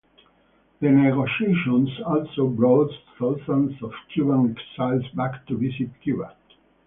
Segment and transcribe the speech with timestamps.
[0.79, 6.35] The negotiations also brought thousands of Cuban exiles back to visit Cuba.